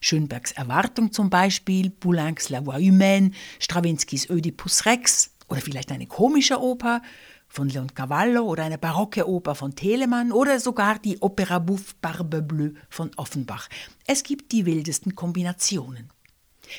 Schönbergs 0.00 0.52
Erwartung 0.52 1.12
zum 1.12 1.28
Beispiel, 1.28 1.90
Boulins 1.90 2.48
La 2.48 2.64
Voix 2.64 2.78
Humaine, 2.78 3.32
Strawinskys 3.60 4.30
Oedipus 4.30 4.86
Rex 4.86 5.34
oder 5.48 5.60
vielleicht 5.60 5.92
eine 5.92 6.06
komische 6.06 6.58
Oper 6.60 7.02
von 7.46 7.68
Leon 7.68 7.92
Cavallo 7.94 8.42
oder 8.44 8.64
eine 8.64 8.78
barocke 8.78 9.28
Oper 9.28 9.54
von 9.54 9.76
Telemann 9.76 10.32
oder 10.32 10.58
sogar 10.60 10.98
die 10.98 11.20
Opera 11.20 11.58
Bouffe 11.58 11.94
Barbe 12.00 12.40
Bleue 12.40 12.74
von 12.88 13.10
Offenbach. 13.16 13.68
Es 14.06 14.22
gibt 14.22 14.50
die 14.52 14.64
wildesten 14.64 15.14
Kombinationen. 15.14 16.13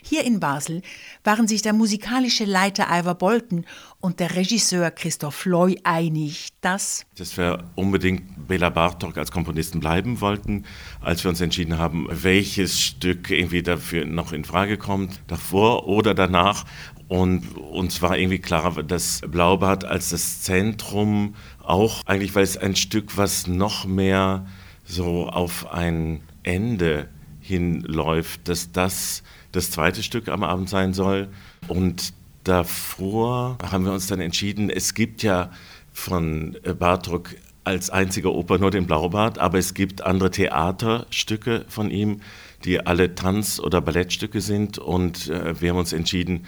Hier 0.03 0.23
in 0.23 0.39
Basel 0.39 0.81
waren 1.23 1.47
sich 1.47 1.61
der 1.61 1.73
musikalische 1.73 2.45
Leiter 2.45 2.87
Ivor 2.89 3.15
Bolton 3.15 3.65
und 3.99 4.19
der 4.19 4.35
Regisseur 4.35 4.91
Christoph 4.91 5.45
Loy 5.45 5.79
einig, 5.83 6.49
dass 6.61 7.05
dass 7.17 7.37
wir 7.37 7.71
unbedingt 7.75 8.47
Bela 8.47 8.69
Bartok 8.69 9.17
als 9.17 9.31
Komponisten 9.31 9.79
bleiben 9.79 10.21
wollten, 10.21 10.65
als 11.01 11.23
wir 11.23 11.29
uns 11.29 11.41
entschieden 11.41 11.77
haben, 11.77 12.07
welches 12.09 12.79
Stück 12.79 13.31
irgendwie 13.31 13.63
dafür 13.63 14.05
noch 14.05 14.31
in 14.33 14.43
Frage 14.43 14.77
kommt, 14.77 15.21
davor 15.27 15.87
oder 15.87 16.13
danach. 16.13 16.65
Und 17.07 17.55
uns 17.57 18.01
war 18.01 18.17
irgendwie 18.17 18.39
klar, 18.39 18.81
dass 18.83 19.21
Blaubart 19.21 19.85
als 19.85 20.09
das 20.09 20.41
Zentrum 20.41 21.35
auch 21.63 22.01
eigentlich, 22.05 22.33
weil 22.33 22.43
es 22.43 22.57
ein 22.57 22.75
Stück, 22.75 23.17
was 23.17 23.47
noch 23.47 23.85
mehr 23.85 24.45
so 24.83 25.27
auf 25.27 25.71
ein 25.71 26.21
Ende 26.43 27.09
hinläuft, 27.39 28.47
dass 28.47 28.71
das 28.71 29.23
das 29.55 29.71
zweite 29.71 30.03
Stück 30.03 30.27
am 30.27 30.43
Abend 30.43 30.69
sein 30.69 30.93
soll. 30.93 31.29
Und 31.67 32.13
davor 32.43 33.57
haben 33.71 33.85
wir 33.85 33.93
uns 33.93 34.07
dann 34.07 34.19
entschieden, 34.19 34.69
es 34.69 34.93
gibt 34.93 35.23
ja 35.23 35.51
von 35.93 36.57
Bartok 36.77 37.35
als 37.63 37.89
einziger 37.89 38.31
Oper 38.31 38.59
nur 38.59 38.69
den 38.69 38.85
Blaubart, 38.85 39.39
aber 39.39 39.57
es 39.57 39.73
gibt 39.73 40.01
andere 40.01 40.29
Theaterstücke 40.29 41.65
von 41.67 41.89
ihm, 41.89 42.21
die 42.63 42.85
alle 42.85 43.15
Tanz- 43.15 43.59
oder 43.59 43.81
Ballettstücke 43.81 44.39
sind. 44.39 44.77
Und 44.77 45.29
äh, 45.29 45.59
wir 45.59 45.71
haben 45.71 45.77
uns 45.77 45.93
entschieden, 45.93 46.45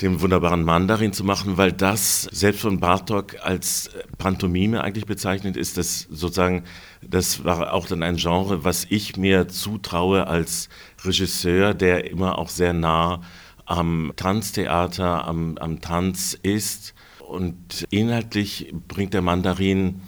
den 0.00 0.20
wunderbaren 0.20 0.62
Mandarin 0.62 1.12
zu 1.12 1.24
machen, 1.24 1.56
weil 1.56 1.72
das 1.72 2.22
selbst 2.30 2.60
von 2.60 2.78
Bartok 2.78 3.36
als 3.42 3.90
Pantomime 4.16 4.82
eigentlich 4.82 5.06
bezeichnet 5.06 5.56
ist. 5.56 5.76
Das 5.76 6.06
sozusagen, 6.10 6.64
das 7.02 7.44
war 7.44 7.72
auch 7.72 7.86
dann 7.86 8.04
ein 8.04 8.16
Genre, 8.16 8.64
was 8.64 8.86
ich 8.88 9.16
mir 9.16 9.48
zutraue 9.48 10.28
als 10.28 10.68
Regisseur, 11.04 11.74
der 11.74 12.10
immer 12.10 12.38
auch 12.38 12.48
sehr 12.48 12.72
nah 12.72 13.22
am 13.66 14.12
Tanztheater, 14.14 15.26
am, 15.26 15.58
am 15.58 15.80
Tanz 15.80 16.38
ist. 16.42 16.94
Und 17.18 17.84
inhaltlich 17.90 18.72
bringt 18.86 19.14
der 19.14 19.22
Mandarin 19.22 20.02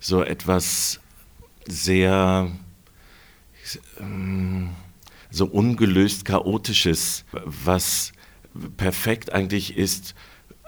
so 0.00 0.22
etwas 0.22 1.00
sehr 1.66 2.50
ähm, 4.00 4.70
so 5.30 5.46
ungelöst 5.46 6.24
chaotisches, 6.24 7.24
was 7.44 8.13
perfekt 8.76 9.32
eigentlich 9.32 9.76
ist, 9.76 10.14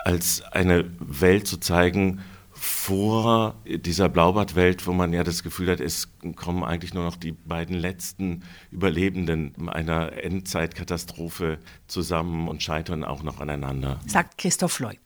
als 0.05 0.43
eine 0.53 0.91
Welt 1.01 1.47
zu 1.47 1.59
zeigen 1.59 2.21
vor 2.59 3.55
dieser 3.67 4.09
Blaubartwelt, 4.09 4.87
wo 4.87 4.93
man 4.93 5.13
ja 5.13 5.23
das 5.25 5.43
Gefühl 5.43 5.71
hat, 5.71 5.81
es 5.81 6.09
kommen 6.37 6.65
eigentlich 6.65 6.95
nur 6.95 7.05
noch 7.05 7.17
die 7.17 7.33
beiden 7.33 7.77
letzten 7.77 8.45
Überlebenden 8.71 9.69
einer 9.69 10.13
Endzeitkatastrophe 10.13 11.59
zusammen 11.87 12.49
und 12.49 12.63
scheitern 12.63 13.05
auch 13.05 13.23
noch 13.23 13.41
aneinander. 13.41 14.01
Sagt 14.07 14.39
Christoph 14.39 14.79
Loy. 14.81 14.99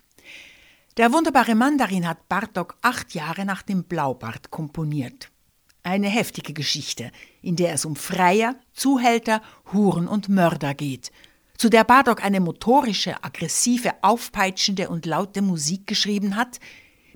Der 0.97 1.13
wunderbare 1.13 1.55
Mandarin 1.55 2.07
hat 2.07 2.29
Bartok 2.29 2.77
acht 2.83 3.15
Jahre 3.15 3.45
nach 3.45 3.63
dem 3.63 3.85
Blaubart 3.85 4.51
komponiert. 4.51 5.31
Eine 5.83 6.09
heftige 6.09 6.53
Geschichte, 6.53 7.11
in 7.43 7.57
der 7.57 7.73
es 7.73 7.85
um 7.85 7.97
Freier, 7.97 8.55
Zuhälter, 8.75 9.41
Huren 9.73 10.07
und 10.07 10.29
Mörder 10.29 10.75
geht– 10.75 11.11
zu 11.61 11.69
der 11.69 11.85
Bartok 11.85 12.25
eine 12.25 12.41
motorische, 12.41 13.23
aggressive, 13.23 13.93
aufpeitschende 14.01 14.89
und 14.89 15.05
laute 15.05 15.43
Musik 15.43 15.87
geschrieben 15.87 16.35
hat, 16.35 16.59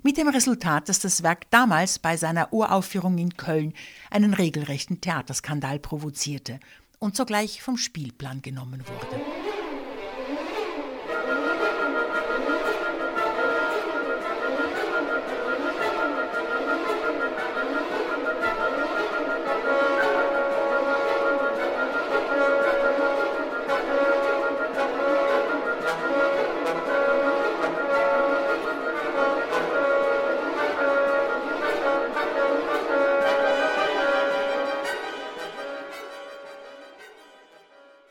mit 0.03 0.17
dem 0.17 0.27
Resultat, 0.27 0.87
dass 0.87 0.99
das 0.99 1.23
Werk 1.23 1.49
damals 1.49 1.97
bei 1.97 2.15
seiner 2.15 2.53
Uraufführung 2.53 3.17
in 3.17 3.37
Köln 3.37 3.73
einen 4.11 4.35
regelrechten 4.35 5.01
Theaterskandal 5.01 5.79
provozierte 5.79 6.59
und 6.99 7.15
sogleich 7.15 7.63
vom 7.63 7.75
Spielplan 7.75 8.43
genommen 8.43 8.83
wurde. 8.85 9.44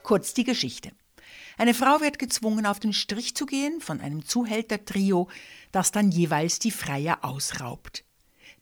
Kurz 0.04 0.34
die 0.34 0.44
Geschichte. 0.44 0.92
Eine 1.56 1.72
Frau 1.72 2.00
wird 2.00 2.18
gezwungen, 2.18 2.66
auf 2.66 2.78
den 2.78 2.92
Strich 2.92 3.34
zu 3.34 3.46
gehen 3.46 3.80
von 3.80 4.02
einem 4.02 4.24
Zuhältertrio, 4.24 5.28
das 5.72 5.92
dann 5.92 6.10
jeweils 6.10 6.58
die 6.58 6.70
Freier 6.70 7.18
ausraubt. 7.22 8.04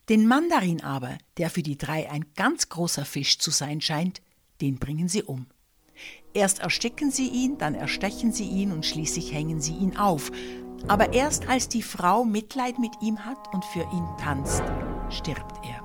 Den 0.09 0.29
Mandarin 0.29 0.83
aber, 0.85 1.19
der 1.39 1.51
für 1.51 1.65
die 1.65 1.77
drei 1.77 2.09
ein 2.09 2.27
ganz 2.37 2.69
großer 2.69 3.05
Fisch 3.05 3.39
zu 3.39 3.51
sein 3.51 3.81
scheint, 3.81 4.23
den 4.61 4.79
bringen 4.79 5.09
sie 5.09 5.25
um. 5.25 5.47
Erst 6.33 6.61
ersticken 6.61 7.11
sie 7.11 7.29
ihn, 7.29 7.59
dann 7.59 7.75
erstechen 7.75 8.33
sie 8.33 8.47
ihn 8.47 8.71
und 8.71 8.87
schließlich 8.87 9.33
hängen 9.33 9.61
sie 9.61 9.75
ihn 9.75 9.97
auf. 9.97 10.31
Aber 10.87 11.13
erst 11.13 11.49
als 11.49 11.69
die 11.69 11.83
Frau 11.83 12.25
Mitleid 12.25 12.79
mit 12.79 12.93
ihm 13.03 13.25
hat 13.25 13.53
und 13.53 13.65
für 13.65 13.83
ihn 13.93 14.07
tanzt, 14.17 14.63
stirbt 15.11 15.65
er. 15.65 15.82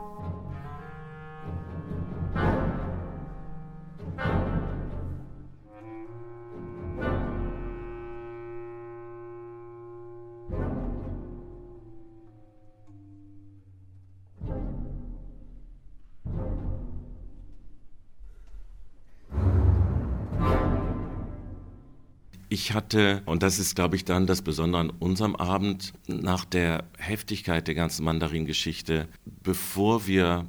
Ich 22.49 22.73
hatte, 22.73 23.21
und 23.25 23.43
das 23.43 23.59
ist, 23.59 23.75
glaube 23.75 23.95
ich, 23.95 24.05
dann 24.05 24.25
das 24.25 24.41
Besondere 24.41 24.81
an 24.81 24.89
unserem 24.89 25.35
Abend, 25.35 25.93
nach 26.07 26.45
der 26.45 26.85
Heftigkeit 26.97 27.67
der 27.67 27.75
ganzen 27.75 28.05
Mandarin-Geschichte, 28.05 29.07
bevor 29.43 30.07
wir 30.07 30.45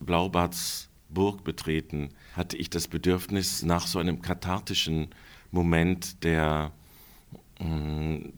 Blaubarts 0.00 0.88
Burg 1.08 1.44
betreten, 1.44 2.10
hatte 2.34 2.56
ich 2.56 2.68
das 2.70 2.88
Bedürfnis, 2.88 3.62
nach 3.62 3.86
so 3.86 3.98
einem 3.98 4.20
kathartischen 4.20 5.08
Moment 5.50 6.22
der 6.22 6.72
mh, 7.58 7.66
mm, 7.68 8.32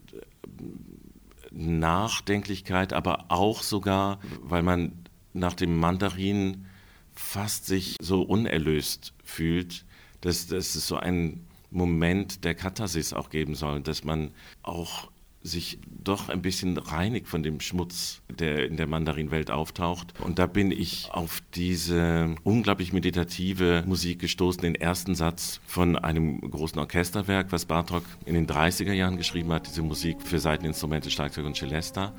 Nachdenklichkeit, 1.53 2.93
aber 2.93 3.27
auch 3.29 3.63
sogar, 3.63 4.21
weil 4.41 4.63
man 4.63 4.93
nach 5.33 5.55
dem 5.55 5.77
Mandarin 5.77 6.67
fast 7.13 7.67
sich 7.67 7.97
so 8.01 8.23
unerlöst 8.23 9.15
fühlt, 9.25 9.85
dass, 10.21 10.47
dass 10.47 10.77
es 10.77 10.87
so 10.87 10.97
ein 10.97 11.45
Moment 11.71 12.45
der 12.45 12.55
Katharsis 12.55 13.13
auch 13.13 13.31
geben 13.31 13.55
soll, 13.55 13.81
dass 13.81 14.05
man 14.05 14.31
auch 14.63 15.11
sich 15.43 15.79
doch 15.87 16.29
ein 16.29 16.43
bisschen 16.43 16.77
reinigt 16.77 17.27
von 17.27 17.43
dem 17.43 17.61
Schmutz, 17.61 18.21
der 18.29 18.67
in 18.67 18.77
der 18.77 18.87
Mandarinwelt 18.87 19.51
auftaucht. 19.51 20.13
Und 20.21 20.39
da 20.39 20.47
bin 20.47 20.71
ich 20.71 21.09
auf 21.11 21.43
diese 21.55 22.35
unglaublich 22.45 22.93
meditative 22.93 23.83
Musik 23.87 24.19
gestoßen, 24.19 24.61
den 24.61 24.75
ersten 24.75 25.15
Satz 25.15 25.61
von 25.67 25.97
einem 25.97 26.41
großen 26.43 26.79
Orchesterwerk, 26.79 27.53
was 27.53 27.65
Bartok 27.65 28.05
in 28.27 28.35
den 28.35 28.47
30er 28.47 28.93
Jahren 28.93 29.17
geschrieben 29.17 29.51
hat, 29.53 29.67
diese 29.67 29.83
Musik 29.83 30.21
für 30.23 30.39
Seiteninstrumente, 30.39 31.11
Schlagzeug 31.11 31.47
und 31.47 31.57
Celesta. 31.57 32.13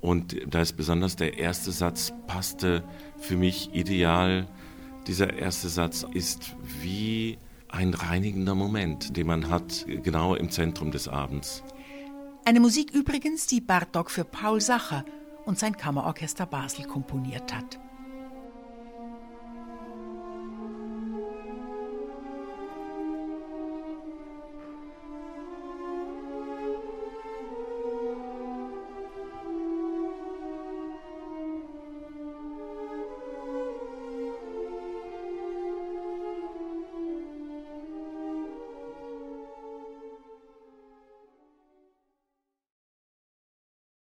Und 0.00 0.36
da 0.48 0.60
ist 0.60 0.76
besonders 0.76 1.16
der 1.16 1.38
erste 1.38 1.72
Satz 1.72 2.12
passte 2.28 2.84
für 3.18 3.36
mich 3.36 3.74
ideal. 3.74 4.46
Dieser 5.08 5.32
erste 5.32 5.68
Satz 5.68 6.06
ist 6.14 6.54
wie 6.80 7.38
ein 7.72 7.94
reinigender 7.94 8.54
Moment, 8.54 9.16
den 9.16 9.26
man 9.26 9.48
hat, 9.48 9.86
genau 9.86 10.34
im 10.34 10.50
Zentrum 10.50 10.90
des 10.90 11.08
Abends. 11.08 11.64
Eine 12.44 12.60
Musik 12.60 12.90
übrigens, 12.92 13.46
die 13.46 13.60
Bartok 13.60 14.10
für 14.10 14.24
Paul 14.24 14.60
Sacher 14.60 15.04
und 15.44 15.58
sein 15.58 15.76
Kammerorchester 15.76 16.46
Basel 16.46 16.84
komponiert 16.84 17.54
hat. 17.54 17.80